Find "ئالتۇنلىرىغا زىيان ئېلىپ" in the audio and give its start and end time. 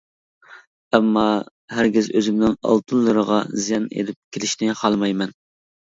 2.73-4.21